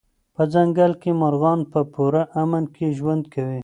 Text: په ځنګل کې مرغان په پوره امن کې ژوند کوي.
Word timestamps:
په 0.35 0.43
ځنګل 0.53 0.91
کې 1.01 1.11
مرغان 1.21 1.59
په 1.71 1.79
پوره 1.93 2.21
امن 2.41 2.63
کې 2.75 2.87
ژوند 2.97 3.23
کوي. 3.33 3.59